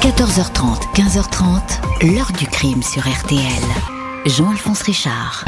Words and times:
14h30, 0.00 0.94
15h30, 0.94 2.14
l'heure 2.14 2.32
du 2.38 2.46
crime 2.46 2.82
sur 2.82 3.02
RTL. 3.02 3.38
Jean-Alphonse 4.24 4.80
Richard. 4.80 5.44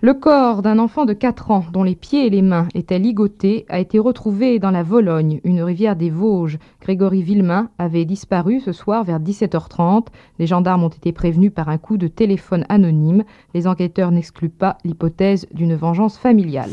Le 0.00 0.14
corps 0.14 0.62
d'un 0.62 0.80
enfant 0.80 1.04
de 1.04 1.12
4 1.12 1.52
ans 1.52 1.64
dont 1.72 1.84
les 1.84 1.94
pieds 1.94 2.26
et 2.26 2.30
les 2.30 2.42
mains 2.42 2.66
étaient 2.74 2.98
ligotés 2.98 3.66
a 3.68 3.78
été 3.78 4.00
retrouvé 4.00 4.58
dans 4.58 4.72
la 4.72 4.82
Vologne, 4.82 5.40
une 5.44 5.62
rivière 5.62 5.94
des 5.94 6.10
Vosges. 6.10 6.58
Grégory 6.80 7.22
Villemain 7.22 7.70
avait 7.78 8.04
disparu 8.04 8.58
ce 8.58 8.72
soir 8.72 9.04
vers 9.04 9.20
17h30. 9.20 10.08
Les 10.40 10.48
gendarmes 10.48 10.82
ont 10.82 10.88
été 10.88 11.12
prévenus 11.12 11.52
par 11.54 11.68
un 11.68 11.78
coup 11.78 11.98
de 11.98 12.08
téléphone 12.08 12.64
anonyme. 12.68 13.22
Les 13.54 13.68
enquêteurs 13.68 14.10
n'excluent 14.10 14.48
pas 14.48 14.76
l'hypothèse 14.84 15.46
d'une 15.54 15.76
vengeance 15.76 16.18
familiale. 16.18 16.72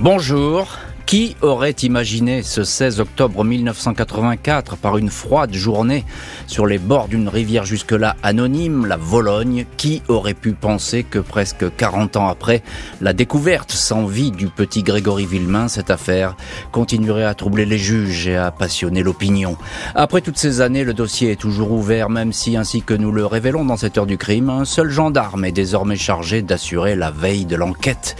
Bonjour. 0.00 0.78
Qui 1.10 1.34
aurait 1.42 1.72
imaginé 1.72 2.44
ce 2.44 2.62
16 2.62 3.00
octobre 3.00 3.42
1984, 3.42 4.76
par 4.76 4.96
une 4.96 5.10
froide 5.10 5.52
journée, 5.52 6.04
sur 6.46 6.66
les 6.66 6.78
bords 6.78 7.08
d'une 7.08 7.28
rivière 7.28 7.64
jusque-là 7.64 8.14
anonyme, 8.22 8.86
la 8.86 8.96
Vologne, 8.96 9.66
qui 9.76 10.02
aurait 10.06 10.34
pu 10.34 10.52
penser 10.52 11.02
que 11.02 11.18
presque 11.18 11.64
40 11.76 12.16
ans 12.16 12.28
après 12.28 12.62
la 13.00 13.12
découverte 13.12 13.72
sans 13.72 14.06
vie 14.06 14.30
du 14.30 14.46
petit 14.46 14.84
Grégory 14.84 15.26
Villemain, 15.26 15.66
cette 15.66 15.90
affaire 15.90 16.36
continuerait 16.70 17.24
à 17.24 17.34
troubler 17.34 17.64
les 17.66 17.76
juges 17.76 18.28
et 18.28 18.36
à 18.36 18.52
passionner 18.52 19.02
l'opinion? 19.02 19.56
Après 19.96 20.20
toutes 20.20 20.38
ces 20.38 20.60
années, 20.60 20.84
le 20.84 20.94
dossier 20.94 21.32
est 21.32 21.40
toujours 21.40 21.72
ouvert, 21.72 22.08
même 22.08 22.32
si, 22.32 22.56
ainsi 22.56 22.82
que 22.82 22.94
nous 22.94 23.10
le 23.10 23.26
révélons 23.26 23.64
dans 23.64 23.76
cette 23.76 23.98
heure 23.98 24.06
du 24.06 24.16
crime, 24.16 24.48
un 24.48 24.64
seul 24.64 24.90
gendarme 24.90 25.44
est 25.44 25.50
désormais 25.50 25.96
chargé 25.96 26.40
d'assurer 26.42 26.94
la 26.94 27.10
veille 27.10 27.46
de 27.46 27.56
l'enquête. 27.56 28.14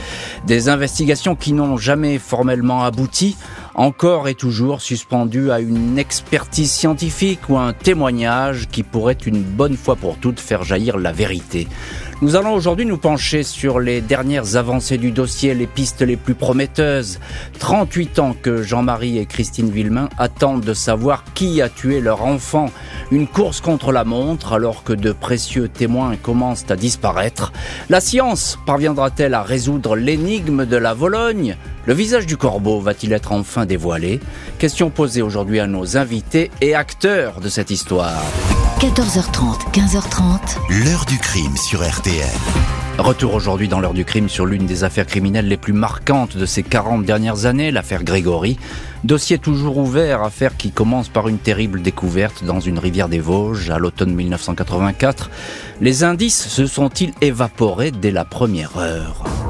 Des 0.45 0.69
investigations 0.69 1.36
qui 1.36 1.52
n'ont 1.52 1.77
jamais 1.77 2.19
formellement 2.19 2.80
abouti, 2.83 3.37
encore 3.75 4.29
et 4.29 4.34
toujours 4.34 4.80
suspendu 4.80 5.51
à 5.51 5.61
une 5.61 5.98
expertise 5.98 6.70
scientifique 6.70 7.48
ou 7.48 7.56
un 7.56 7.72
témoignage 7.72 8.69
qui 8.69 8.83
pourrait 8.83 9.19
une 9.27 9.42
bonne 9.42 9.77
fois 9.77 9.97
pour 9.97 10.17
toutes 10.19 10.41
faire 10.41 10.64
jaillir 10.64 10.98
la 10.98 11.12
vérité. 11.12 11.69
Nous 12.22 12.36
allons 12.36 12.52
aujourd'hui 12.52 12.84
nous 12.84 12.98
pencher 12.98 13.42
sur 13.42 13.80
les 13.80 14.02
dernières 14.02 14.56
avancées 14.56 14.98
du 14.98 15.10
dossier, 15.10 15.54
les 15.54 15.66
pistes 15.66 16.02
les 16.02 16.18
plus 16.18 16.34
prometteuses. 16.34 17.18
38 17.58 18.18
ans 18.18 18.36
que 18.42 18.62
Jean-Marie 18.62 19.16
et 19.16 19.24
Christine 19.24 19.70
Villemain 19.70 20.10
attendent 20.18 20.60
de 20.60 20.74
savoir 20.74 21.24
qui 21.32 21.62
a 21.62 21.70
tué 21.70 22.02
leur 22.02 22.26
enfant. 22.26 22.66
Une 23.10 23.26
course 23.26 23.62
contre 23.62 23.91
la 23.91 24.04
montre 24.04 24.52
alors 24.52 24.84
que 24.84 24.92
de 24.92 25.12
précieux 25.12 25.68
témoins 25.68 26.16
commencent 26.16 26.70
à 26.70 26.76
disparaître. 26.76 27.54
La 27.88 28.02
science 28.02 28.58
parviendra-t-elle 28.66 29.32
à 29.32 29.42
résoudre 29.42 29.96
l'énigme 29.96 30.66
de 30.66 30.76
la 30.76 30.92
Vologne? 30.92 31.56
Le 31.86 31.94
visage 31.94 32.26
du 32.26 32.36
corbeau 32.36 32.80
va-t-il 32.80 33.14
être 33.14 33.32
enfin 33.32 33.64
dévoilé? 33.64 34.20
Question 34.58 34.91
posée 34.91 35.22
aujourd'hui 35.22 35.58
à 35.58 35.66
nos 35.66 35.96
invités 35.96 36.50
et 36.60 36.74
acteurs 36.74 37.41
de 37.41 37.48
cette 37.48 37.70
histoire. 37.70 38.22
14h30, 38.81 39.73
15h30. 39.75 40.56
L'heure 40.70 41.05
du 41.05 41.19
crime 41.19 41.55
sur 41.59 41.86
RTL. 41.86 42.25
Retour 42.97 43.34
aujourd'hui 43.34 43.69
dans 43.69 43.78
l'heure 43.78 43.92
du 43.92 44.06
crime 44.06 44.31
sur 44.31 44.47
l'une 44.47 44.64
des 44.64 44.84
affaires 44.84 45.06
criminelles 45.06 45.48
les 45.48 45.59
plus 45.59 45.75
marquantes 45.75 46.39
de 46.39 46.47
ces 46.47 46.62
40 46.62 47.05
dernières 47.05 47.45
années, 47.45 47.70
l'affaire 47.72 48.05
Grégory. 48.05 48.59
Dossier 49.05 49.37
toujours 49.37 49.77
ouvert, 49.77 50.22
affaire 50.22 50.56
qui 50.56 50.70
commence 50.70 51.11
par 51.11 51.28
une 51.28 51.37
terrible 51.37 51.83
découverte 51.83 52.42
dans 52.42 52.61
une 52.61 52.78
rivière 52.78 53.11
des 53.11 53.20
Vosges 53.20 53.69
à 53.69 53.78
l'automne 53.78 54.14
1984. 54.14 55.28
Les 55.83 56.03
indices 56.03 56.48
se 56.48 56.65
sont-ils 56.65 57.12
évaporés 57.20 57.91
dès 57.91 58.11
la 58.11 58.25
première 58.25 58.78
heure? 58.78 59.50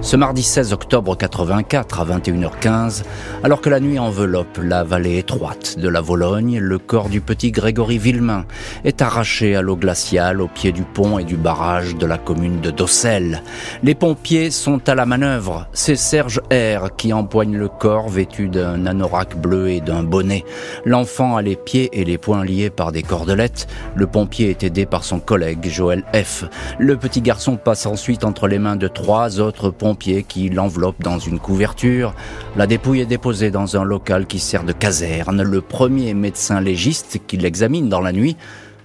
Ce 0.00 0.16
mardi 0.16 0.42
16 0.42 0.72
octobre 0.72 1.16
84 1.16 2.00
à 2.00 2.04
21h15, 2.04 3.02
alors 3.42 3.60
que 3.60 3.68
la 3.68 3.80
nuit 3.80 3.98
enveloppe 3.98 4.60
la 4.62 4.84
vallée 4.84 5.18
étroite 5.18 5.76
de 5.76 5.88
la 5.88 6.00
Vologne, 6.00 6.58
le 6.60 6.78
corps 6.78 7.08
du 7.08 7.20
petit 7.20 7.50
Grégory 7.50 7.98
Villemain 7.98 8.44
est 8.84 9.02
arraché 9.02 9.56
à 9.56 9.62
l'eau 9.62 9.76
glaciale 9.76 10.40
au 10.40 10.46
pied 10.46 10.70
du 10.70 10.82
pont 10.82 11.18
et 11.18 11.24
du 11.24 11.36
barrage 11.36 11.96
de 11.96 12.06
la 12.06 12.16
commune 12.16 12.60
de 12.60 12.70
Dossel. 12.70 13.42
Les 13.82 13.96
pompiers 13.96 14.50
sont 14.50 14.88
à 14.88 14.94
la 14.94 15.04
manœuvre. 15.04 15.66
C'est 15.72 15.96
Serge 15.96 16.40
R 16.52 16.94
qui 16.96 17.12
empoigne 17.12 17.56
le 17.56 17.68
corps 17.68 18.08
vêtu 18.08 18.48
d'un 18.48 18.86
anorak 18.86 19.36
bleu 19.36 19.70
et 19.70 19.80
d'un 19.80 20.04
bonnet. 20.04 20.44
L'enfant 20.84 21.36
a 21.36 21.42
les 21.42 21.56
pieds 21.56 21.90
et 21.92 22.04
les 22.04 22.18
poings 22.18 22.44
liés 22.44 22.70
par 22.70 22.92
des 22.92 23.02
cordelettes. 23.02 23.66
Le 23.96 24.06
pompier 24.06 24.50
est 24.50 24.62
aidé 24.62 24.86
par 24.86 25.02
son 25.02 25.18
collègue 25.18 25.68
Joël 25.68 26.04
F. 26.14 26.44
Le 26.78 26.96
petit 26.96 27.20
garçon 27.20 27.56
passe 27.56 27.84
ensuite 27.84 28.24
entre 28.24 28.46
les 28.46 28.60
mains 28.60 28.76
de 28.76 28.88
trois 28.88 29.40
autres 29.40 29.70
pompiers 29.70 29.87
qui 29.94 30.48
l'enveloppe 30.48 31.02
dans 31.02 31.18
une 31.18 31.38
couverture. 31.38 32.14
La 32.56 32.66
dépouille 32.66 33.00
est 33.00 33.06
déposée 33.06 33.50
dans 33.50 33.76
un 33.76 33.84
local 33.84 34.26
qui 34.26 34.38
sert 34.38 34.64
de 34.64 34.72
caserne. 34.72 35.42
Le 35.42 35.60
premier 35.60 36.14
médecin 36.14 36.60
légiste 36.60 37.20
qui 37.26 37.36
l'examine 37.36 37.88
dans 37.88 38.00
la 38.00 38.12
nuit 38.12 38.36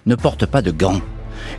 ne 0.06 0.16
porte 0.16 0.46
pas 0.46 0.62
de 0.62 0.72
gants. 0.72 1.02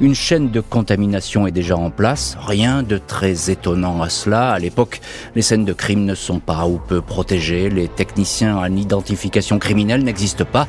Une 0.01 0.15
chaîne 0.15 0.51
de 0.51 0.61
contamination 0.61 1.47
est 1.47 1.53
déjà 1.53 1.77
en 1.77 1.91
place, 1.91 2.37
rien 2.41 2.83
de 2.83 2.99
très 2.99 3.51
étonnant 3.51 4.03
à 4.03 4.09
cela. 4.09 4.51
À 4.51 4.59
l'époque, 4.59 5.01
les 5.35 5.43
scènes 5.43 5.65
de 5.65 5.73
crime 5.73 6.05
ne 6.05 6.15
sont 6.15 6.41
pas 6.41 6.67
ou 6.67 6.79
peu 6.79 7.01
protégées, 7.01 7.71
les 7.71 7.89
techniciens 7.89 8.57
en 8.57 8.77
identification 8.77 9.59
criminelle 9.59 10.03
n'existent 10.03 10.45
pas 10.45 10.67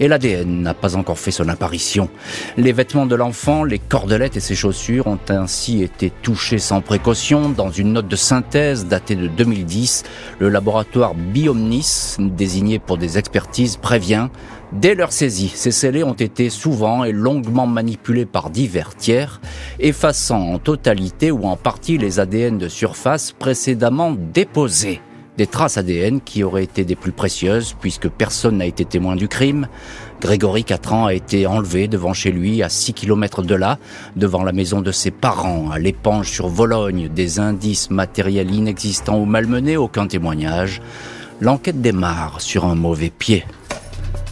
et 0.00 0.08
l'ADN 0.08 0.62
n'a 0.62 0.74
pas 0.74 0.96
encore 0.96 1.18
fait 1.18 1.30
son 1.30 1.48
apparition. 1.48 2.08
Les 2.56 2.72
vêtements 2.72 3.06
de 3.06 3.14
l'enfant, 3.14 3.64
les 3.64 3.78
cordelettes 3.78 4.36
et 4.36 4.40
ses 4.40 4.54
chaussures 4.54 5.06
ont 5.06 5.18
ainsi 5.28 5.82
été 5.82 6.12
touchés 6.22 6.58
sans 6.58 6.80
précaution. 6.80 7.48
Dans 7.48 7.70
une 7.70 7.92
note 7.92 8.08
de 8.08 8.16
synthèse 8.16 8.86
datée 8.86 9.16
de 9.16 9.28
2010, 9.28 10.04
le 10.38 10.48
laboratoire 10.48 11.14
Biomnis, 11.14 12.16
désigné 12.18 12.78
pour 12.78 12.98
des 12.98 13.18
expertises, 13.18 13.76
prévient 13.76 14.28
Dès 14.72 14.94
leur 14.94 15.12
saisie, 15.12 15.50
ces 15.54 15.70
scellés 15.70 16.04
ont 16.04 16.12
été 16.12 16.50
souvent 16.50 17.02
et 17.02 17.12
longuement 17.12 17.66
manipulés 17.66 18.26
par 18.26 18.50
divers 18.50 18.94
tiers, 18.94 19.40
effaçant 19.80 20.42
en 20.42 20.58
totalité 20.58 21.30
ou 21.30 21.46
en 21.46 21.56
partie 21.56 21.96
les 21.96 22.20
ADN 22.20 22.58
de 22.58 22.68
surface 22.68 23.32
précédemment 23.32 24.14
déposés. 24.14 25.00
Des 25.38 25.46
traces 25.46 25.78
ADN 25.78 26.20
qui 26.20 26.42
auraient 26.42 26.64
été 26.64 26.84
des 26.84 26.96
plus 26.96 27.12
précieuses 27.12 27.76
puisque 27.80 28.08
personne 28.08 28.56
n'a 28.56 28.66
été 28.66 28.84
témoin 28.84 29.14
du 29.14 29.28
crime. 29.28 29.68
Grégory, 30.20 30.64
4 30.64 30.92
ans, 30.92 31.06
a 31.06 31.14
été 31.14 31.46
enlevé 31.46 31.86
devant 31.86 32.12
chez 32.12 32.32
lui 32.32 32.60
à 32.60 32.68
6 32.68 32.92
km 32.92 33.42
de 33.42 33.54
là, 33.54 33.78
devant 34.16 34.42
la 34.42 34.50
maison 34.50 34.80
de 34.80 34.90
ses 34.90 35.12
parents, 35.12 35.70
à 35.70 35.78
l'épange 35.78 36.28
sur 36.28 36.48
Vologne, 36.48 37.08
des 37.08 37.38
indices 37.38 37.88
matériels 37.88 38.52
inexistants 38.52 39.20
ou 39.20 39.26
malmenés, 39.26 39.76
aucun 39.76 40.08
témoignage. 40.08 40.82
L'enquête 41.40 41.80
démarre 41.80 42.40
sur 42.40 42.64
un 42.64 42.74
mauvais 42.74 43.12
pied. 43.16 43.44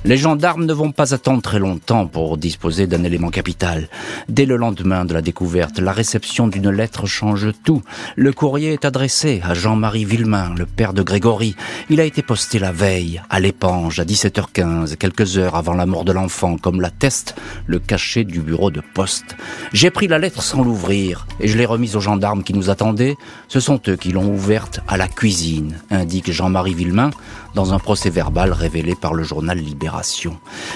Les 0.06 0.16
gendarmes 0.16 0.66
ne 0.66 0.72
vont 0.72 0.92
pas 0.92 1.14
attendre 1.14 1.42
très 1.42 1.58
longtemps 1.58 2.06
pour 2.06 2.38
disposer 2.38 2.86
d'un 2.86 3.02
élément 3.02 3.30
capital. 3.30 3.88
Dès 4.28 4.46
le 4.46 4.56
lendemain 4.56 5.04
de 5.04 5.12
la 5.12 5.20
découverte, 5.20 5.80
la 5.80 5.90
réception 5.90 6.46
d'une 6.46 6.70
lettre 6.70 7.06
change 7.06 7.48
tout. 7.64 7.82
Le 8.14 8.32
courrier 8.32 8.72
est 8.72 8.84
adressé 8.84 9.40
à 9.42 9.54
Jean-Marie 9.54 10.04
Villemain, 10.04 10.54
le 10.56 10.64
père 10.64 10.92
de 10.92 11.02
Grégory. 11.02 11.56
Il 11.90 11.98
a 12.00 12.04
été 12.04 12.22
posté 12.22 12.60
la 12.60 12.70
veille, 12.70 13.20
à 13.30 13.40
l'épange, 13.40 13.98
à 13.98 14.04
17h15, 14.04 14.94
quelques 14.94 15.38
heures 15.38 15.56
avant 15.56 15.74
la 15.74 15.86
mort 15.86 16.04
de 16.04 16.12
l'enfant, 16.12 16.56
comme 16.56 16.80
l'atteste 16.80 17.34
le 17.66 17.80
cachet 17.80 18.22
du 18.22 18.38
bureau 18.38 18.70
de 18.70 18.82
poste. 18.94 19.34
J'ai 19.72 19.90
pris 19.90 20.06
la 20.06 20.20
lettre 20.20 20.40
sans 20.40 20.62
l'ouvrir 20.62 21.26
et 21.40 21.48
je 21.48 21.58
l'ai 21.58 21.66
remise 21.66 21.96
aux 21.96 22.00
gendarmes 22.00 22.44
qui 22.44 22.54
nous 22.54 22.70
attendaient. 22.70 23.16
Ce 23.48 23.58
sont 23.58 23.80
eux 23.88 23.96
qui 23.96 24.12
l'ont 24.12 24.32
ouverte 24.32 24.78
à 24.86 24.98
la 24.98 25.08
cuisine, 25.08 25.80
indique 25.90 26.30
Jean-Marie 26.30 26.74
Villemain 26.74 27.10
dans 27.56 27.72
un 27.72 27.80
procès 27.80 28.10
verbal 28.10 28.52
révélé 28.52 28.94
par 28.94 29.14
le 29.14 29.24
journal 29.24 29.58
Libération. 29.58 29.95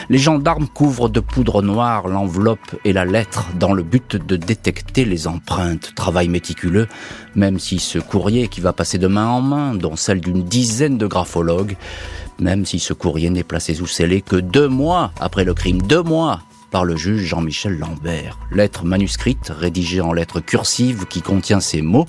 Les 0.08 0.18
gendarmes 0.18 0.68
couvrent 0.68 1.08
de 1.08 1.20
poudre 1.20 1.62
noire 1.62 2.08
l'enveloppe 2.08 2.76
et 2.84 2.92
la 2.92 3.04
lettre 3.04 3.46
dans 3.58 3.72
le 3.72 3.82
but 3.82 4.16
de 4.16 4.36
détecter 4.36 5.04
les 5.04 5.26
empreintes. 5.26 5.94
Travail 5.94 6.28
méticuleux, 6.28 6.88
même 7.34 7.58
si 7.58 7.78
ce 7.78 7.98
courrier 7.98 8.48
qui 8.48 8.60
va 8.60 8.72
passer 8.72 8.98
de 8.98 9.06
main 9.06 9.28
en 9.28 9.40
main, 9.40 9.74
dont 9.74 9.96
celle 9.96 10.20
d'une 10.20 10.42
dizaine 10.42 10.98
de 10.98 11.06
graphologues, 11.06 11.76
même 12.38 12.64
si 12.64 12.78
ce 12.78 12.92
courrier 12.92 13.30
n'est 13.30 13.44
placé 13.44 13.74
sous 13.74 13.86
scellé 13.86 14.22
que 14.22 14.36
deux 14.36 14.68
mois 14.68 15.12
après 15.20 15.44
le 15.44 15.54
crime, 15.54 15.82
deux 15.82 16.02
mois 16.02 16.40
par 16.70 16.84
le 16.84 16.96
juge 16.96 17.22
Jean-Michel 17.22 17.78
Lambert. 17.78 18.38
Lettre 18.52 18.84
manuscrite, 18.84 19.50
rédigée 19.50 20.00
en 20.00 20.12
lettres 20.12 20.40
cursives 20.40 21.06
qui 21.06 21.22
contient 21.22 21.60
ces 21.60 21.82
mots. 21.82 22.06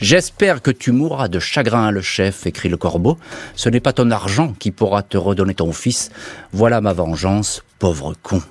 J'espère 0.00 0.62
que 0.62 0.70
tu 0.70 0.92
mourras 0.92 1.28
de 1.28 1.38
chagrin, 1.38 1.90
le 1.90 2.00
chef, 2.00 2.46
écrit 2.46 2.68
le 2.68 2.76
corbeau. 2.76 3.18
Ce 3.54 3.68
n'est 3.68 3.80
pas 3.80 3.92
ton 3.92 4.10
argent 4.10 4.54
qui 4.58 4.70
pourra 4.70 5.02
te 5.02 5.16
redonner 5.16 5.54
ton 5.54 5.72
fils. 5.72 6.10
Voilà 6.52 6.80
ma 6.80 6.92
vengeance, 6.92 7.62
pauvre 7.78 8.14
con. 8.22 8.42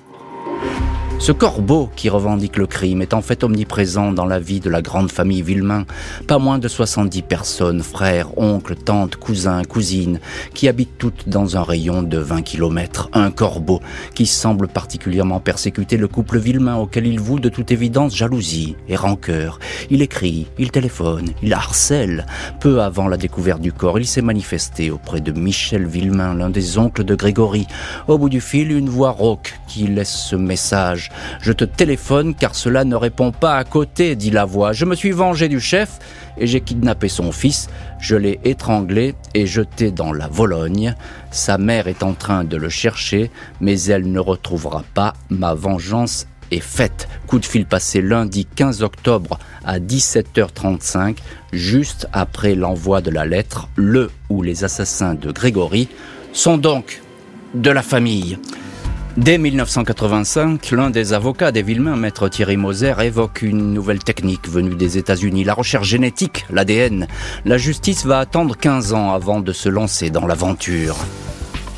Ce 1.20 1.32
corbeau 1.32 1.90
qui 1.96 2.08
revendique 2.08 2.56
le 2.56 2.68
crime 2.68 3.02
est 3.02 3.12
en 3.12 3.22
fait 3.22 3.42
omniprésent 3.42 4.12
dans 4.12 4.24
la 4.24 4.38
vie 4.38 4.60
de 4.60 4.70
la 4.70 4.80
grande 4.82 5.10
famille 5.10 5.42
Villemain. 5.42 5.84
Pas 6.28 6.38
moins 6.38 6.58
de 6.58 6.68
70 6.68 7.22
personnes, 7.22 7.82
frères, 7.82 8.38
oncles, 8.38 8.76
tantes, 8.76 9.16
cousins, 9.16 9.64
cousines, 9.64 10.20
qui 10.54 10.68
habitent 10.68 10.96
toutes 10.96 11.28
dans 11.28 11.56
un 11.56 11.62
rayon 11.64 12.02
de 12.02 12.18
20 12.18 12.42
km. 12.42 13.10
Un 13.12 13.32
corbeau 13.32 13.80
qui 14.14 14.26
semble 14.26 14.68
particulièrement 14.68 15.40
persécuter 15.40 15.96
le 15.96 16.06
couple 16.06 16.38
Villemain 16.38 16.76
auquel 16.76 17.06
il 17.06 17.18
voue 17.18 17.40
de 17.40 17.48
toute 17.48 17.72
évidence 17.72 18.14
jalousie 18.14 18.76
et 18.88 18.96
rancœur. 18.96 19.58
Il 19.90 20.02
écrit, 20.02 20.46
il 20.56 20.70
téléphone, 20.70 21.32
il 21.42 21.52
harcèle. 21.52 22.26
Peu 22.60 22.80
avant 22.80 23.08
la 23.08 23.16
découverte 23.16 23.60
du 23.60 23.72
corps, 23.72 23.98
il 23.98 24.06
s'est 24.06 24.22
manifesté 24.22 24.92
auprès 24.92 25.20
de 25.20 25.32
Michel 25.32 25.84
Villemain, 25.84 26.34
l'un 26.34 26.48
des 26.48 26.78
oncles 26.78 27.04
de 27.04 27.16
Grégory. 27.16 27.66
Au 28.06 28.18
bout 28.18 28.28
du 28.28 28.40
fil, 28.40 28.70
une 28.70 28.88
voix 28.88 29.10
rauque 29.10 29.58
qui 29.66 29.88
laisse 29.88 30.14
ce 30.14 30.36
message 30.36 31.07
je 31.40 31.52
te 31.52 31.64
téléphone 31.64 32.34
car 32.34 32.54
cela 32.54 32.84
ne 32.84 32.96
répond 32.96 33.32
pas 33.32 33.56
à 33.56 33.64
côté, 33.64 34.16
dit 34.16 34.30
la 34.30 34.44
voix. 34.44 34.72
Je 34.72 34.84
me 34.84 34.94
suis 34.94 35.10
vengé 35.10 35.48
du 35.48 35.60
chef 35.60 35.98
et 36.36 36.46
j'ai 36.46 36.60
kidnappé 36.60 37.08
son 37.08 37.32
fils. 37.32 37.68
Je 37.98 38.16
l'ai 38.16 38.40
étranglé 38.44 39.14
et 39.34 39.46
jeté 39.46 39.90
dans 39.90 40.12
la 40.12 40.28
Vologne. 40.28 40.94
Sa 41.30 41.58
mère 41.58 41.88
est 41.88 42.02
en 42.02 42.14
train 42.14 42.44
de 42.44 42.56
le 42.56 42.68
chercher, 42.68 43.30
mais 43.60 43.80
elle 43.82 44.10
ne 44.10 44.20
retrouvera 44.20 44.84
pas. 44.94 45.14
Ma 45.30 45.54
vengeance 45.54 46.26
est 46.50 46.60
faite. 46.60 47.08
Coup 47.26 47.38
de 47.38 47.46
fil 47.46 47.66
passé 47.66 48.00
lundi 48.00 48.46
15 48.46 48.82
octobre 48.82 49.38
à 49.64 49.78
17h35, 49.78 51.16
juste 51.52 52.08
après 52.12 52.54
l'envoi 52.54 53.00
de 53.00 53.10
la 53.10 53.26
lettre, 53.26 53.68
le 53.76 54.10
ou 54.30 54.42
les 54.42 54.64
assassins 54.64 55.14
de 55.14 55.30
Grégory 55.30 55.88
sont 56.32 56.58
donc 56.58 57.02
de 57.54 57.70
la 57.70 57.82
famille. 57.82 58.38
Dès 59.18 59.36
1985, 59.36 60.70
l'un 60.70 60.90
des 60.90 61.12
avocats 61.12 61.50
des 61.50 61.62
Villemains, 61.62 61.96
maître 61.96 62.28
Thierry 62.28 62.56
Moser, 62.56 62.94
évoque 63.02 63.42
une 63.42 63.74
nouvelle 63.74 63.98
technique 63.98 64.48
venue 64.48 64.76
des 64.76 64.96
États-Unis, 64.96 65.42
la 65.42 65.54
recherche 65.54 65.88
génétique, 65.88 66.46
l'ADN. 66.50 67.08
La 67.44 67.58
justice 67.58 68.06
va 68.06 68.20
attendre 68.20 68.56
15 68.56 68.92
ans 68.94 69.12
avant 69.12 69.40
de 69.40 69.52
se 69.52 69.68
lancer 69.68 70.10
dans 70.10 70.24
l'aventure. 70.24 70.96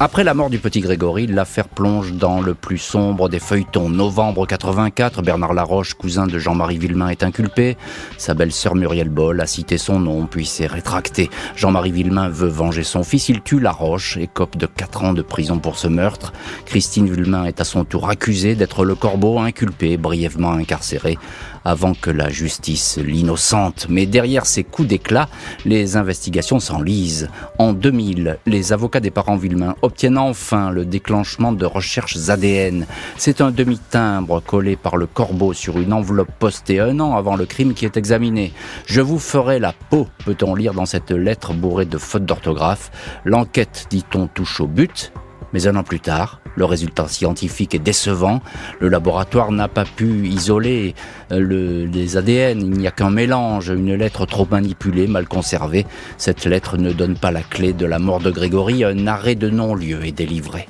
Après 0.03 0.25
la 0.25 0.33
mort 0.33 0.49
du 0.49 0.59
petit 0.59 0.81
Grégory, 0.81 1.27
l'affaire 1.27 1.69
plonge 1.69 2.15
dans 2.15 2.41
le 2.41 2.55
plus 2.55 2.79
sombre 2.79 3.29
des 3.29 3.39
feuilletons. 3.39 3.91
Novembre 3.91 4.47
84, 4.47 5.21
Bernard 5.21 5.53
Laroche, 5.53 5.93
cousin 5.93 6.27
de 6.27 6.39
Jean-Marie 6.39 6.79
Villemain, 6.79 7.11
est 7.11 7.23
inculpé. 7.23 7.77
Sa 8.17 8.33
belle-sœur 8.33 8.77
Muriel 8.77 9.11
Boll 9.11 9.43
a 9.43 9.47
cité 9.47 9.77
son 9.77 9.99
nom, 9.99 10.25
puis 10.25 10.47
s'est 10.47 10.67
rétracté. 10.67 11.29
Jean-Marie 11.55 11.93
Villemain 11.93 12.31
veut 12.31 12.49
venger 12.49 12.83
son 12.83 13.03
fils. 13.03 13.29
Il 13.29 13.43
tue 13.43 13.61
Laroche 13.61 14.17
et 14.17 14.27
cope 14.27 14.57
de 14.57 14.65
4 14.65 15.05
ans 15.05 15.13
de 15.13 15.21
prison 15.21 15.59
pour 15.59 15.77
ce 15.77 15.89
meurtre. 15.89 16.33
Christine 16.65 17.13
Villemain 17.13 17.45
est 17.45 17.61
à 17.61 17.65
son 17.65 17.85
tour 17.85 18.09
accusée 18.09 18.55
d'être 18.55 18.87
le 18.87 18.95
corbeau 18.95 19.39
inculpé, 19.39 19.99
brièvement 19.99 20.53
incarcéré 20.53 21.19
avant 21.65 21.95
que 21.95 22.11
la 22.11 22.29
justice 22.29 22.99
l'innocente. 22.99 23.87
Mais 23.89 24.07
derrière 24.07 24.47
ces 24.47 24.65
coups 24.65 24.89
d'éclat, 24.89 25.29
les 25.65 25.97
investigations 25.97 26.61
s'enlisent. 26.61 27.29
En 27.59 27.73
2000, 27.73 28.39
les 28.47 28.73
avocats 28.73 29.01
des 29.01 29.11
parents 29.11 29.37
Villemain 29.37 29.77
obtiennent 29.83 30.19
enfin 30.19 30.71
le 30.71 30.85
déclenchement 30.85 31.53
de 31.53 31.67
recherches 31.67 32.29
ADN. 32.29 32.87
C'est 33.17 33.41
un 33.41 33.51
demi-timbre 33.51 34.41
collé 34.41 34.77
par 34.77 34.97
le 34.97 35.07
corbeau 35.07 35.53
sur 35.53 35.79
une 35.79 35.93
enveloppe 35.93 36.33
postée 36.39 36.81
un 36.81 37.01
an 37.01 37.17
avant 37.17 37.37
le 37.37 37.47
crime 37.47 37.75
qui 37.75 37.85
est 37.85 37.97
examiné. 37.97 38.53
Je 38.87 39.01
vous 39.01 39.19
ferai 39.19 39.59
la 39.59 39.73
peau, 39.73 40.09
peut-on 40.25 40.55
lire 40.55 40.75
dans 40.75 40.87
cette 40.87 41.11
lettre 41.11 41.53
bourrée 41.53 41.85
de 41.85 41.99
fautes 41.99 42.25
d'orthographe. 42.25 42.91
L'enquête, 43.25 43.87
dit-on, 43.91 44.27
touche 44.27 44.61
au 44.61 44.67
but. 44.67 45.13
Mais 45.53 45.67
un 45.67 45.77
an 45.77 45.83
plus 45.83 46.01
tard, 46.01 46.41
le 46.57 46.65
résultat 46.65 47.09
scientifique 47.09 47.75
est 47.75 47.81
décevant. 47.81 48.41
Le 48.79 48.89
laboratoire 48.89 49.53
n'a 49.53 49.69
pas 49.69 49.85
pu 49.85 50.29
isoler 50.29 50.95
euh, 51.33 51.87
les 51.87 52.17
ADN. 52.17 52.61
Il 52.61 52.71
n'y 52.71 52.87
a 52.87 52.91
qu'un 52.91 53.11
mélange, 53.11 53.69
une 53.69 53.95
lettre 53.95 54.27
trop 54.27 54.47
manipulée, 54.51 55.07
mal 55.07 55.27
conservée. 55.27 55.87
Cette 56.19 56.45
lettre 56.47 56.77
ne 56.77 56.93
donne 56.93 57.17
pas 57.17 57.31
la 57.31 57.43
clé 57.43 57.73
de 57.73 57.87
la 57.87 57.99
mort 57.99 58.21
de 58.21 58.31
Grégory. 58.31 58.85
Un 58.85 59.07
arrêt 59.07 59.35
de 59.35 59.51
non-lieu 59.51 60.05
est 60.05 60.13
délivré. 60.13 60.69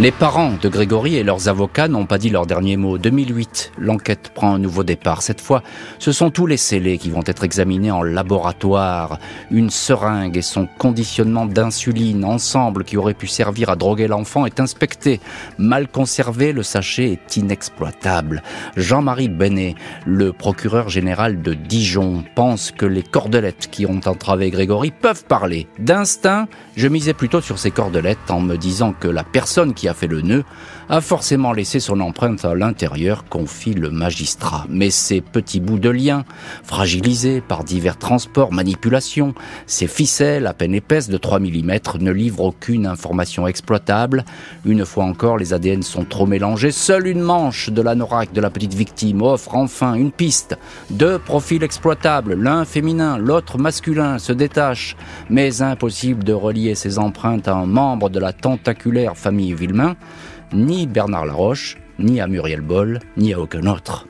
Les 0.00 0.12
parents 0.12 0.52
de 0.62 0.68
Grégory 0.68 1.16
et 1.16 1.24
leurs 1.24 1.48
avocats 1.48 1.88
n'ont 1.88 2.06
pas 2.06 2.18
dit 2.18 2.30
leur 2.30 2.46
dernier 2.46 2.76
mot. 2.76 2.98
2008, 2.98 3.72
l'enquête 3.78 4.30
prend 4.32 4.54
un 4.54 4.60
nouveau 4.60 4.84
départ. 4.84 5.22
Cette 5.22 5.40
fois, 5.40 5.64
ce 5.98 6.12
sont 6.12 6.30
tous 6.30 6.46
les 6.46 6.56
scellés 6.56 6.98
qui 6.98 7.10
vont 7.10 7.24
être 7.26 7.42
examinés 7.42 7.90
en 7.90 8.04
laboratoire. 8.04 9.18
Une 9.50 9.70
seringue 9.70 10.36
et 10.36 10.42
son 10.42 10.68
conditionnement 10.78 11.46
d'insuline 11.46 12.24
ensemble 12.24 12.84
qui 12.84 12.96
aurait 12.96 13.12
pu 13.12 13.26
servir 13.26 13.70
à 13.70 13.74
droguer 13.74 14.06
l'enfant 14.06 14.46
est 14.46 14.60
inspecté. 14.60 15.18
Mal 15.58 15.88
conservé, 15.88 16.52
le 16.52 16.62
sachet 16.62 17.10
est 17.10 17.36
inexploitable. 17.36 18.44
Jean-Marie 18.76 19.28
Benet, 19.28 19.74
le 20.06 20.32
procureur 20.32 20.90
général 20.90 21.42
de 21.42 21.54
Dijon, 21.54 22.22
pense 22.36 22.70
que 22.70 22.86
les 22.86 23.02
cordelettes 23.02 23.68
qui 23.68 23.84
ont 23.84 24.00
entravé 24.06 24.50
Grégory 24.50 24.92
peuvent 24.92 25.24
parler. 25.24 25.66
D'instinct, 25.80 26.46
je 26.76 26.86
misais 26.86 27.14
plutôt 27.14 27.40
sur 27.40 27.58
ces 27.58 27.72
cordelettes 27.72 28.30
en 28.30 28.40
me 28.40 28.54
disant 28.54 28.92
que 28.92 29.08
la 29.08 29.24
personne 29.24 29.74
qui 29.74 29.87
a 29.88 29.94
fait 29.94 30.06
le 30.06 30.22
nœud, 30.22 30.44
a 30.88 31.00
forcément 31.00 31.52
laissé 31.52 31.80
son 31.80 32.00
empreinte 32.00 32.44
à 32.44 32.54
l'intérieur, 32.54 33.24
confie 33.28 33.74
le 33.74 33.90
magistrat. 33.90 34.66
Mais 34.68 34.90
ces 34.90 35.20
petits 35.20 35.60
bouts 35.60 35.78
de 35.78 35.90
lien, 35.90 36.24
fragilisés 36.64 37.40
par 37.40 37.64
divers 37.64 37.98
transports, 37.98 38.52
manipulations, 38.52 39.34
ces 39.66 39.86
ficelles 39.86 40.46
à 40.46 40.54
peine 40.54 40.74
épaisses 40.74 41.08
de 41.08 41.18
3 41.18 41.40
mm 41.40 41.78
ne 42.00 42.10
livrent 42.10 42.44
aucune 42.44 42.86
information 42.86 43.46
exploitable. 43.46 44.24
Une 44.64 44.84
fois 44.84 45.04
encore, 45.04 45.36
les 45.36 45.52
ADN 45.52 45.82
sont 45.82 46.04
trop 46.04 46.26
mélangés. 46.26 46.70
Seule 46.70 47.06
une 47.06 47.20
manche 47.20 47.70
de 47.70 47.82
l'anorak 47.82 48.32
de 48.32 48.40
la 48.40 48.50
petite 48.50 48.74
victime 48.74 49.22
offre 49.22 49.54
enfin 49.54 49.94
une 49.94 50.12
piste. 50.12 50.56
Deux 50.90 51.18
profils 51.18 51.62
exploitables, 51.62 52.34
l'un 52.34 52.64
féminin, 52.64 53.18
l'autre 53.18 53.58
masculin, 53.58 54.18
se 54.18 54.32
détachent. 54.32 54.96
Mais 55.30 55.62
impossible 55.62 56.24
de 56.24 56.32
relier 56.32 56.74
ces 56.74 56.98
empreintes 56.98 57.48
à 57.48 57.54
un 57.54 57.66
membre 57.66 58.10
de 58.10 58.18
la 58.18 58.32
tentaculaire 58.32 59.16
famille 59.16 59.52
Villemain 59.78 59.96
ni 60.52 60.86
Bernard 60.86 61.26
Laroche, 61.26 61.76
ni 61.98 62.20
à 62.20 62.26
Muriel 62.26 62.62
Boll, 62.62 63.00
ni 63.16 63.32
à 63.34 63.40
aucun 63.40 63.66
autre. 63.66 64.06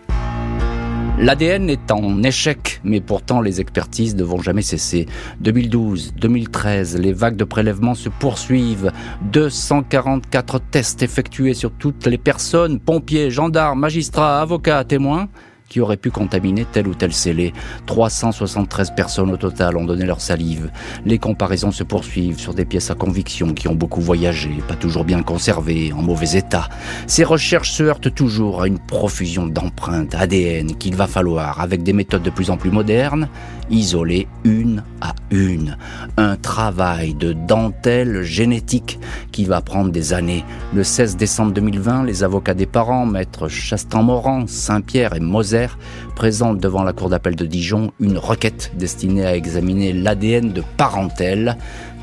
L'ADN 1.19 1.69
est 1.69 1.91
en 1.91 2.23
échec, 2.23 2.81
mais 2.85 3.01
pourtant 3.01 3.41
les 3.41 3.61
expertises 3.61 4.15
ne 4.15 4.23
vont 4.23 4.41
jamais 4.41 4.63
cesser. 4.63 5.07
2012, 5.41 6.15
2013, 6.17 6.97
les 6.99 7.13
vagues 7.13 7.35
de 7.35 7.43
prélèvements 7.43 7.97
se 7.97 8.09
poursuivent. 8.09 8.93
244 9.33 10.61
tests 10.71 11.03
effectués 11.03 11.55
sur 11.55 11.73
toutes 11.73 12.07
les 12.07 12.19
personnes, 12.19 12.79
pompiers, 12.79 13.33
gendarmes, 13.33 13.81
magistrats, 13.81 14.41
avocats, 14.41 14.85
témoins 14.85 15.29
qui 15.69 15.81
aurait 15.81 15.97
pu 15.97 16.11
contaminer 16.11 16.65
tel 16.65 16.89
ou 16.89 16.95
tel 16.95 17.13
scellé. 17.13 17.53
373 17.87 18.93
personnes 18.95 19.31
au 19.31 19.37
total 19.37 19.77
ont 19.77 19.85
donné 19.85 20.05
leur 20.05 20.21
salive. 20.21 20.71
Les 21.05 21.19
comparaisons 21.19 21.71
se 21.71 21.85
poursuivent 21.85 22.41
sur 22.41 22.55
des 22.55 22.65
pièces 22.65 22.91
à 22.91 22.95
conviction 22.95 23.53
qui 23.53 23.69
ont 23.69 23.75
beaucoup 23.75 24.01
voyagé, 24.01 24.51
pas 24.67 24.77
toujours 24.77 25.05
bien 25.05 25.23
conservées, 25.23 25.93
en 25.93 26.03
mauvais 26.03 26.39
état. 26.39 26.69
Ces 27.07 27.25
recherches 27.25 27.73
se 27.73 27.83
heurtent 27.83 28.15
toujours 28.15 28.63
à 28.63 28.67
une 28.67 28.79
profusion 28.79 29.47
d'empreintes 29.47 30.15
ADN 30.15 30.77
qu'il 30.77 30.97
va 30.97 31.07
falloir, 31.07 31.61
avec 31.61 31.83
des 31.83 31.93
méthodes 31.93 32.23
de 32.23 32.31
plus 32.31 32.51
en 32.51 32.57
plus 32.57 32.71
modernes, 32.71 33.29
isoler 33.71 34.29
une 34.45 34.83
à 35.01 35.15
une. 35.31 35.77
Un 36.17 36.37
travail 36.37 37.15
de 37.15 37.33
dentelle 37.33 38.23
génétique 38.23 38.99
qui 39.33 39.45
va 39.45 39.61
prendre 39.61 39.91
des 39.91 40.13
années. 40.13 40.45
Le 40.75 40.85
16 40.85 41.17
décembre 41.17 41.53
2020, 41.53 42.05
les 42.05 42.25
avocats 42.25 42.55
des 42.55 42.67
parents, 42.67 43.07
maîtres 43.07 43.49
Chastan-Moran, 43.49 44.47
Saint-Pierre 44.47 45.15
et 45.15 45.21
Moser, 45.21 45.69
présente 46.17 46.59
devant 46.59 46.83
la 46.83 46.93
Cour 46.93 47.11
d'appel 47.11 47.37
de 47.37 47.47
Dijon 47.47 47.93
une 48.01 48.19
requête 48.19 48.73
destinée 48.77 49.27
à 49.27 49.37
examiner 49.37 49.93
l'ADN 49.93 50.53
de 50.53 50.63
parentèle, 50.77 51.57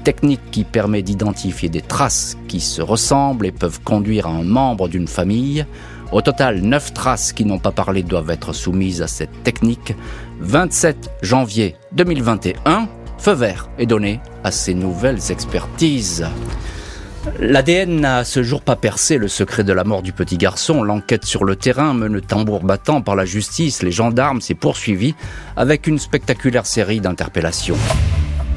technique 0.04 0.52
qui 0.52 0.64
permet 0.64 1.02
d'identifier 1.02 1.68
des 1.68 1.82
traces 1.82 2.38
qui 2.48 2.60
se 2.60 2.82
ressemblent 2.82 3.48
et 3.48 3.52
peuvent 3.52 3.82
conduire 3.82 4.28
à 4.28 4.32
un 4.32 4.44
membre 4.44 4.88
d'une 4.88 5.08
famille. 5.08 5.66
Au 6.12 6.22
total, 6.22 6.62
9 6.62 6.94
traces 6.94 7.34
qui 7.34 7.46
n'ont 7.46 7.60
pas 7.60 7.72
parlé 7.72 8.04
doivent 8.04 8.30
être 8.30 8.54
soumises 8.54 9.02
à 9.02 9.08
cette 9.08 9.44
technique. 9.44 9.94
27 10.40 11.12
janvier 11.22 11.76
2021, 11.94 12.88
feu 13.18 13.34
vert 13.34 13.70
est 13.78 13.86
donné 13.86 14.20
à 14.44 14.52
ces 14.52 14.74
nouvelles 14.74 15.32
expertises. 15.32 16.26
L'ADN 17.40 18.02
n'a 18.02 18.18
à 18.18 18.24
ce 18.24 18.44
jour 18.44 18.62
pas 18.62 18.76
percé 18.76 19.18
le 19.18 19.28
secret 19.28 19.64
de 19.64 19.74
la 19.74 19.84
mort 19.84 20.04
du 20.04 20.14
petit 20.14 20.38
garçon. 20.38 20.84
L'enquête 20.84 21.26
sur 21.26 21.44
le 21.44 21.56
terrain, 21.56 21.94
menée 21.94 22.22
tambour 22.22 22.64
battant 22.64 23.02
par 23.02 23.16
la 23.16 23.26
justice, 23.26 23.82
les 23.82 23.92
gendarmes, 23.92 24.42
s'est 24.42 24.54
poursuivie 24.54 25.16
avec 25.58 25.88
une 25.88 25.98
spectaculaire 25.98 26.68
série 26.68 27.00
d'interpellations. 27.00 27.78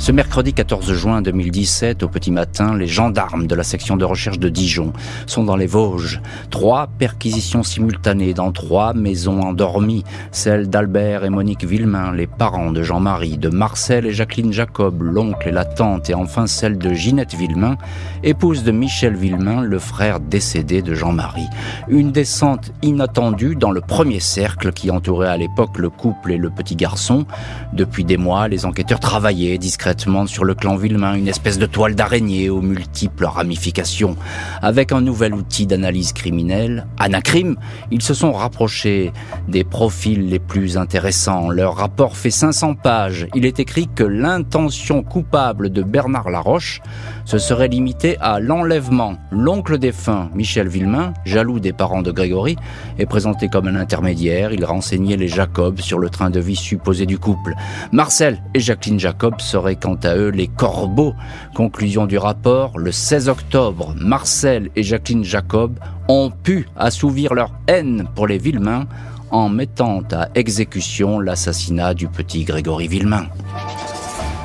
Ce 0.01 0.13
mercredi 0.13 0.53
14 0.53 0.93
juin 0.93 1.23
2017, 1.23 2.05
au 2.05 2.09
petit 2.09 2.31
matin, 2.31 2.77
les 2.77 2.87
gendarmes 2.87 3.49
de 3.49 3.55
la 3.57 3.65
section 3.65 3.97
de 3.97 4.05
recherche 4.05 4.39
de 4.39 4.49
Dijon 4.49 4.93
sont 5.27 5.43
dans 5.43 5.57
les 5.57 5.67
Vosges. 5.67 6.23
Trois 6.51 6.87
perquisitions 6.87 7.65
simultanées 7.65 8.33
dans 8.33 8.53
trois 8.53 8.95
maisons 8.95 9.41
endormies, 9.41 10.05
celle 10.31 10.71
d'Albert 10.71 11.25
et 11.25 11.31
Monique 11.31 11.65
Villemain, 11.65 12.13
les 12.13 12.29
parents 12.29 12.71
de 12.71 12.81
Jean-Marie, 12.85 13.39
de 13.39 13.49
Marcel 13.49 14.07
et 14.07 14.13
Jacqueline 14.13 14.53
Jacob, 14.53 15.03
l'oncle 15.03 15.49
et 15.49 15.53
la 15.53 15.65
tante, 15.65 16.09
et 16.11 16.15
enfin 16.15 16.47
celle 16.47 16.79
de 16.79 16.95
Ginette 16.95 17.35
Villemain, 17.35 17.77
épouse 18.23 18.63
de 18.63 18.71
Michel 18.71 19.17
Villemain, 19.17 19.63
le 19.63 19.81
frère 19.81 20.21
décédé 20.21 20.81
de 20.81 20.95
Jean-Marie. 20.95 21.49
Une 21.89 22.13
descente 22.13 22.71
inattendue 22.83 23.57
dans 23.57 23.73
le 23.73 23.81
premier 23.81 24.21
cercle 24.21 24.73
qui 24.73 24.93
entourait 24.93 25.29
à 25.29 25.37
l'époque 25.37 25.77
le 25.77 25.91
couple 25.91 26.31
et 26.31 26.39
le 26.39 26.51
petit 26.51 26.77
garçon. 26.77 27.27
Depuis 27.73 28.05
des 28.05 28.17
mois, 28.17 28.47
les 28.47 28.65
enquêteurs 28.65 29.01
travaillaient 29.01 29.59
discrètement 29.59 29.88
sur 30.27 30.45
le 30.45 30.55
clan 30.55 30.77
Villemain 30.77 31.15
une 31.15 31.29
espèce 31.29 31.59
de 31.59 31.65
toile 31.65 31.95
d'araignée 31.95 32.51
aux 32.51 32.61
multiples 32.61 33.25
ramifications. 33.25 34.17
Avec 34.61 34.93
un 34.93 35.01
nouvel 35.01 35.35
outil 35.35 35.67
d'analyse 35.67 36.13
criminelle, 36.13 36.87
Anacrim, 36.99 37.57
ils 37.91 38.03
se 38.03 38.13
sont 38.13 38.33
rapprochés 38.33 39.13
des 39.49 39.65
profils 39.65 40.29
les 40.29 40.39
plus 40.39 40.77
intéressants. 40.77 41.49
Leur 41.49 41.77
rapport 41.77 42.17
fait 42.17 42.31
500 42.31 42.75
pages. 42.75 43.29
Il 43.35 43.47
est 43.47 43.61
écrit 43.61 43.89
que 43.89 44.05
l'intention 44.05 45.03
coupable 45.03 45.71
de 45.71 45.83
Bernard 45.83 46.29
Laroche 46.29 46.81
se 47.25 47.39
serait 47.39 47.69
limitée 47.69 48.17
à 48.21 48.41
l'enlèvement. 48.41 49.17
L'oncle 49.31 49.79
défunt, 49.79 50.31
Michel 50.35 50.69
Villemain, 50.69 51.15
jaloux 51.25 51.61
des 51.61 51.73
parents 51.73 52.03
de 52.03 52.11
Grégory, 52.11 52.57
est 52.99 53.07
présenté 53.07 53.49
comme 53.49 53.69
un 53.69 53.77
intermédiaire. 53.77 54.53
Il 54.53 54.65
renseignait 54.65 55.17
les 55.17 55.29
Jacob 55.29 55.81
sur 55.81 55.99
le 55.99 56.11
train 56.11 56.31
de 56.31 56.41
vie 56.41 56.57
supposé 56.57 57.07
du 57.07 57.19
couple. 57.19 57.55
Marcel 57.93 58.43
et 58.55 58.61
Jacqueline 58.61 59.01
Jacob 59.01 59.41
seraient 59.41 59.78
quant 59.81 59.99
à 60.03 60.17
eux 60.17 60.29
les 60.29 60.49
corbeaux. 60.49 61.15
Conclusion 61.55 62.07
du 62.07 62.19
rapport, 62.19 62.79
le 62.79 62.93
16 62.93 63.29
octobre, 63.29 63.95
Marcel 63.99 64.71
et 64.77 64.83
Jacqueline 64.83 65.25
Jacob 65.25 65.79
ont 66.09 66.31
pu 66.31 66.69
assouvir 66.77 67.35
leur 67.35 67.53
haine 67.67 68.09
pour 68.15 68.27
les 68.27 68.39
Villemains 68.39 68.87
en 69.31 69.49
mettant 69.49 70.03
à 70.13 70.29
exécution 70.35 71.21
l'assassinat 71.21 71.95
du 71.95 72.09
petit 72.09 72.45
Grégory 72.45 72.89
Villemain. 72.89 73.27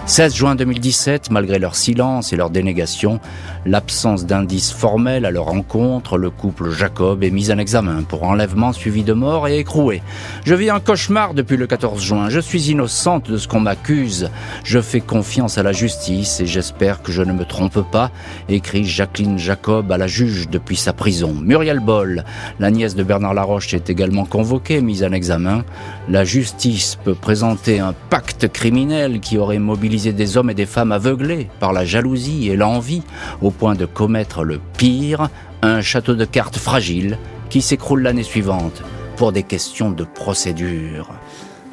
16 0.05 0.35
juin 0.35 0.55
2017, 0.55 1.31
malgré 1.31 1.59
leur 1.59 1.77
silence 1.77 2.33
et 2.33 2.35
leur 2.35 2.49
dénégation, 2.49 3.21
l'absence 3.65 4.25
d'indices 4.25 4.73
formels 4.73 5.23
à 5.25 5.31
leur 5.31 5.45
rencontre, 5.45 6.17
le 6.17 6.29
couple 6.29 6.71
Jacob 6.71 7.23
est 7.23 7.29
mis 7.29 7.51
en 7.51 7.57
examen 7.57 8.03
pour 8.03 8.23
enlèvement 8.23 8.73
suivi 8.73 9.03
de 9.03 9.13
mort 9.13 9.47
et 9.47 9.59
écroué. 9.59 10.01
Je 10.45 10.55
vis 10.55 10.69
un 10.69 10.81
cauchemar 10.81 11.33
depuis 11.33 11.55
le 11.55 11.67
14 11.67 12.03
juin. 12.03 12.29
Je 12.29 12.41
suis 12.41 12.69
innocente 12.69 13.31
de 13.31 13.37
ce 13.37 13.47
qu'on 13.47 13.61
m'accuse. 13.61 14.29
Je 14.65 14.81
fais 14.81 14.99
confiance 14.99 15.57
à 15.57 15.63
la 15.63 15.71
justice 15.71 16.41
et 16.41 16.47
j'espère 16.47 17.01
que 17.01 17.13
je 17.13 17.21
ne 17.21 17.31
me 17.31 17.45
trompe 17.45 17.89
pas, 17.89 18.11
écrit 18.49 18.83
Jacqueline 18.83 19.39
Jacob 19.39 19.89
à 19.89 19.97
la 19.97 20.07
juge 20.07 20.49
depuis 20.49 20.75
sa 20.75 20.91
prison. 20.91 21.33
Muriel 21.33 21.79
Boll, 21.79 22.25
la 22.59 22.71
nièce 22.71 22.95
de 22.95 23.03
Bernard 23.03 23.33
Laroche, 23.33 23.73
est 23.73 23.89
également 23.89 24.25
convoquée, 24.25 24.81
mise 24.81 25.01
en 25.01 25.13
examen. 25.13 25.63
La 26.09 26.25
justice 26.25 26.97
peut 27.05 27.15
présenter 27.15 27.79
un 27.79 27.93
pacte 28.09 28.51
criminel 28.51 29.21
qui 29.21 29.37
aurait 29.37 29.59
mobilisé 29.59 29.92
des 29.97 30.37
hommes 30.37 30.49
et 30.49 30.55
des 30.55 30.65
femmes 30.65 30.91
aveuglés 30.91 31.49
par 31.59 31.73
la 31.73 31.85
jalousie 31.85 32.49
et 32.49 32.55
l'envie 32.55 33.03
au 33.41 33.51
point 33.51 33.75
de 33.75 33.85
commettre 33.85 34.43
le 34.43 34.59
pire, 34.77 35.29
un 35.61 35.81
château 35.81 36.15
de 36.15 36.25
cartes 36.25 36.57
fragile 36.57 37.17
qui 37.49 37.61
s'écroule 37.61 38.01
l'année 38.01 38.23
suivante 38.23 38.81
pour 39.15 39.31
des 39.31 39.43
questions 39.43 39.91
de 39.91 40.03
procédure. 40.03 41.09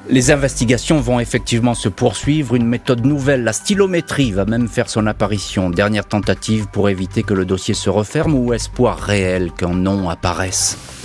Les 0.09 0.31
investigations 0.31 1.01
vont 1.01 1.21
effectivement 1.21 1.75
se 1.75 1.89
poursuivre. 1.89 2.55
Une 2.55 2.67
méthode 2.67 3.07
nouvelle, 3.07 3.45
la 3.45 3.53
stylométrie, 3.53 4.33
va 4.33 4.45
même 4.45 4.69
faire 4.69 4.91
son 4.91 5.07
apparition. 5.07 5.71
Dernière 5.71 6.07
tentative 6.07 6.67
pour 6.71 6.89
éviter 6.89 7.23
que 7.23 7.35
le 7.35 7.45
dossier 7.45 7.75
se 7.75 7.89
referme 7.89 8.35
ou 8.35 8.53
espoir 8.53 8.99
réel 8.99 9.53
qu'un 9.53 9.75
nom 9.75 10.11
apparaisse. 10.11 11.00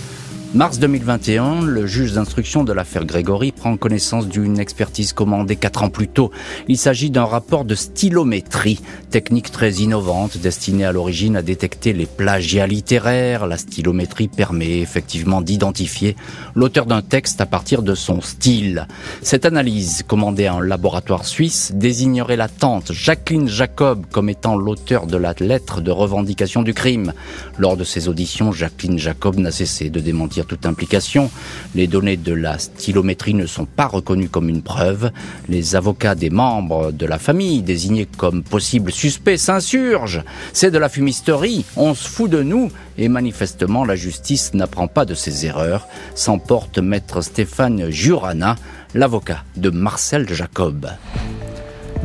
Mars 0.56 0.80
2021, 0.80 1.64
le 1.64 1.86
juge 1.86 2.14
d'instruction 2.14 2.64
de 2.64 2.72
l'affaire 2.72 3.04
Grégory 3.04 3.52
prend 3.52 3.76
connaissance 3.76 4.30
d'une 4.30 4.58
expertise 4.58 5.12
commandée 5.12 5.58
quatre 5.58 5.84
ans 5.84 5.90
plus 5.90 6.08
tôt. 6.08 6.32
Il 6.70 6.78
s'agit 6.78 7.10
d'un 7.10 7.26
rapport 7.26 7.66
de 7.66 7.76
stylométrie, 7.76 8.80
technique 9.10 9.52
très 9.52 9.74
innovante 9.74 10.38
destinée 10.38 10.86
à 10.86 10.94
l'origine 10.94 11.36
à 11.36 11.42
détecter 11.42 11.92
les 11.92 12.06
plagiats 12.06 12.68
littéraires. 12.68 13.48
La 13.48 13.58
stylométrie 13.58 14.30
permet 14.30 14.80
effectivement 14.80 15.42
d'identifier 15.42 16.16
l'auteur 16.56 16.86
d'un 16.86 17.02
texte 17.02 17.42
à 17.42 17.46
partir 17.46 17.82
de 17.82 17.94
son 17.94 18.22
style. 18.22 18.88
Cette 19.22 19.44
analyse, 19.44 20.04
commandée 20.08 20.46
à 20.46 20.54
un 20.54 20.62
laboratoire 20.62 21.26
suisse, 21.26 21.74
désignerait 21.76 22.38
la 22.38 22.48
tante 22.48 22.94
Jacqueline 22.94 23.50
Jacob 23.50 24.06
comme 24.10 24.30
étant 24.30 24.56
l'auteur 24.56 25.06
de 25.06 25.18
la 25.18 25.36
lettre 25.38 25.82
de 25.82 25.92
revendication 25.92 26.62
du 26.62 26.74
crime. 26.74 27.12
Lors 27.58 27.76
de 27.76 27.84
ses 27.84 28.08
auditions, 28.08 28.54
Jacqueline 28.54 28.98
Jacob 28.98 29.38
n'a 29.38 29.52
cessé 29.52 29.90
de 29.90 30.00
démentir 30.00 30.45
toute 30.46 30.66
implication. 30.66 31.30
Les 31.76 31.88
données 31.88 32.18
de 32.18 32.34
la 32.34 32.58
stylométrie 32.58 33.34
ne 33.34 33.46
sont 33.46 33.66
pas 33.66 33.88
reconnues 33.88 34.30
comme 34.30 34.50
une 34.50 34.62
preuve. 34.62 35.12
Les 35.50 35.76
avocats 35.76 36.16
des 36.16 36.30
membres 36.30 36.92
de 36.92 37.06
la 37.06 37.20
famille 37.20 37.62
désignés 37.62 38.08
comme 38.18 38.44
possibles 38.44 38.92
suspects 38.92 39.38
s'insurgent. 39.38 40.24
C'est 40.54 40.72
de 40.72 40.78
la 40.78 40.90
fumisterie, 40.90 41.66
on 41.76 41.94
se 41.94 42.08
fout 42.08 42.30
de 42.30 42.44
nous 42.44 42.72
et 42.98 43.10
manifestement 43.10 43.84
la 43.84 43.96
justice 43.96 44.54
n'apprend 44.54 44.88
pas 44.88 45.06
de 45.06 45.14
ses 45.14 45.46
erreurs, 45.46 45.88
s'emporte 46.14 46.80
maître 46.80 47.22
Stéphane 47.22 47.90
Jurana, 47.90 48.56
l'avocat 48.94 49.44
de 49.58 49.70
Marcel 49.70 50.32
Jacob. 50.34 50.88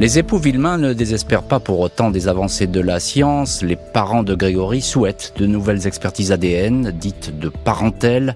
Les 0.01 0.19
époux 0.19 0.39
Villemain 0.39 0.79
ne 0.79 0.95
désespèrent 0.95 1.43
pas 1.43 1.61
pour 1.61 1.79
autant 1.79 2.11
des 2.11 2.27
avancées 2.27 2.67
de 2.67 2.81
la 2.81 3.01
science. 3.01 3.63
Les 3.63 3.77
parents 3.77 4.23
de 4.23 4.35
Grégory 4.35 4.81
souhaitent 4.81 5.35
de 5.37 5.45
nouvelles 5.45 5.87
expertises 5.87 6.33
ADN, 6.33 6.91
dites 6.91 7.39
de 7.39 7.51
parentèle. 7.51 8.35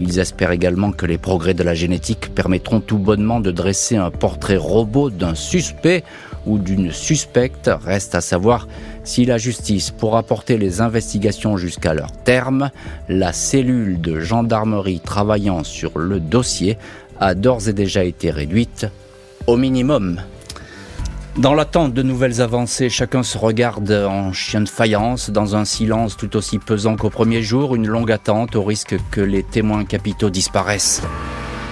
Ils 0.00 0.18
espèrent 0.18 0.50
également 0.50 0.90
que 0.90 1.06
les 1.06 1.16
progrès 1.16 1.54
de 1.54 1.62
la 1.62 1.74
génétique 1.74 2.34
permettront 2.34 2.80
tout 2.80 2.98
bonnement 2.98 3.38
de 3.38 3.52
dresser 3.52 3.94
un 3.94 4.10
portrait 4.10 4.56
robot 4.56 5.08
d'un 5.08 5.36
suspect 5.36 6.02
ou 6.46 6.58
d'une 6.58 6.90
suspecte. 6.90 7.70
Reste 7.84 8.16
à 8.16 8.20
savoir 8.20 8.66
si 9.04 9.24
la 9.24 9.38
justice 9.38 9.92
pourra 9.92 10.24
porter 10.24 10.58
les 10.58 10.80
investigations 10.80 11.56
jusqu'à 11.56 11.94
leur 11.94 12.10
terme. 12.10 12.72
La 13.08 13.32
cellule 13.32 14.00
de 14.00 14.18
gendarmerie 14.18 14.98
travaillant 14.98 15.62
sur 15.62 15.96
le 15.96 16.18
dossier 16.18 16.76
a 17.20 17.36
d'ores 17.36 17.68
et 17.68 17.72
déjà 17.72 18.02
été 18.02 18.32
réduite 18.32 18.88
au 19.46 19.56
minimum. 19.56 20.20
Dans 21.36 21.52
l'attente 21.52 21.92
de 21.92 22.02
nouvelles 22.02 22.40
avancées, 22.40 22.88
chacun 22.88 23.24
se 23.24 23.36
regarde 23.36 23.90
en 23.90 24.32
chien 24.32 24.60
de 24.60 24.68
faïence, 24.68 25.30
dans 25.30 25.56
un 25.56 25.64
silence 25.64 26.16
tout 26.16 26.36
aussi 26.36 26.60
pesant 26.60 26.94
qu'au 26.94 27.10
premier 27.10 27.42
jour, 27.42 27.74
une 27.74 27.88
longue 27.88 28.12
attente 28.12 28.54
au 28.54 28.62
risque 28.62 28.96
que 29.10 29.20
les 29.20 29.42
témoins 29.42 29.84
capitaux 29.84 30.30
disparaissent. 30.30 31.02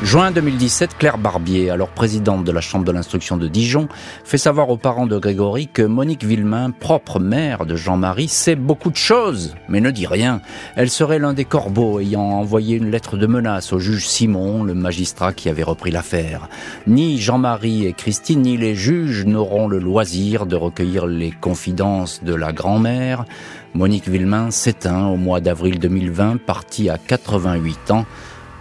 Juin 0.04 0.32
2017, 0.32 0.98
Claire 0.98 1.16
Barbier, 1.16 1.70
alors 1.70 1.88
présidente 1.88 2.42
de 2.44 2.50
la 2.50 2.60
Chambre 2.60 2.84
de 2.84 2.90
l'instruction 2.90 3.36
de 3.36 3.46
Dijon, 3.46 3.88
fait 4.24 4.36
savoir 4.36 4.68
aux 4.68 4.76
parents 4.76 5.06
de 5.06 5.16
Grégory 5.16 5.68
que 5.68 5.82
Monique 5.82 6.24
Villemain, 6.24 6.72
propre 6.72 7.20
mère 7.20 7.66
de 7.66 7.76
Jean-Marie, 7.76 8.26
sait 8.26 8.56
beaucoup 8.56 8.90
de 8.90 8.96
choses, 8.96 9.54
mais 9.68 9.80
ne 9.80 9.92
dit 9.92 10.08
rien. 10.08 10.42
Elle 10.74 10.90
serait 10.90 11.20
l'un 11.20 11.34
des 11.34 11.44
corbeaux 11.44 12.00
ayant 12.00 12.24
envoyé 12.24 12.76
une 12.76 12.90
lettre 12.90 13.16
de 13.16 13.28
menace 13.28 13.72
au 13.72 13.78
juge 13.78 14.06
Simon, 14.06 14.64
le 14.64 14.74
magistrat 14.74 15.32
qui 15.32 15.48
avait 15.48 15.62
repris 15.62 15.92
l'affaire. 15.92 16.48
Ni 16.88 17.20
Jean-Marie 17.20 17.86
et 17.86 17.92
Christine, 17.92 18.42
ni 18.42 18.56
les 18.56 18.74
juges 18.74 19.24
n'auront 19.24 19.68
le 19.68 19.78
loisir 19.78 20.46
de 20.46 20.56
recueillir 20.56 21.06
les 21.06 21.30
confidences 21.30 22.24
de 22.24 22.34
la 22.34 22.52
grand-mère. 22.52 23.24
Monique 23.72 24.08
Villemain 24.08 24.50
s'éteint 24.50 25.06
au 25.06 25.16
mois 25.16 25.40
d'avril 25.40 25.78
2020, 25.78 26.38
partie 26.38 26.90
à 26.90 26.98
88 26.98 27.92
ans, 27.92 28.04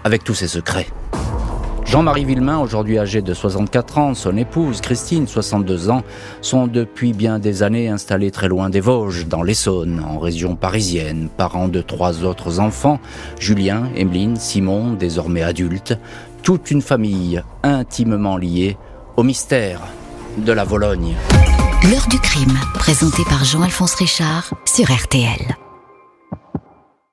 avec 0.04 0.24
tous 0.24 0.36
ses 0.36 0.48
secrets. 0.48 0.88
Jean-Marie 1.92 2.24
Villemain, 2.24 2.58
aujourd'hui 2.58 2.98
âgé 3.00 3.22
de 3.22 3.34
64 3.34 3.98
ans, 3.98 4.14
son 4.14 4.38
épouse 4.38 4.80
Christine, 4.80 5.28
62 5.28 5.90
ans, 5.90 6.04
sont 6.40 6.68
depuis 6.68 7.12
bien 7.12 7.38
des 7.38 7.64
années 7.64 7.90
installés 7.90 8.32
très 8.32 8.48
loin 8.48 8.70
des 8.70 8.80
Vosges, 8.80 9.28
dans 9.28 9.44
l'Essonne, 9.44 10.02
en 10.10 10.18
région 10.18 10.56
parisienne, 10.56 11.28
parents 11.36 11.68
de 11.68 11.82
trois 11.82 12.24
autres 12.24 12.62
enfants, 12.62 13.02
Julien, 13.42 13.90
Emeline, 13.94 14.38
Simon, 14.38 14.94
désormais 14.94 15.44
adultes, 15.44 15.98
toute 16.44 16.72
une 16.72 16.82
famille 16.82 17.44
intimement 17.62 18.38
liée 18.38 18.78
au 19.18 19.24
mystère 19.24 19.82
de 20.38 20.54
la 20.54 20.64
Vologne. 20.64 21.16
L'heure 21.90 22.08
du 22.08 22.20
crime, 22.20 22.58
présenté 22.76 23.24
par 23.26 23.44
Jean-Alphonse 23.44 23.96
Richard 23.96 24.54
sur 24.66 24.90
RTL. 24.90 25.58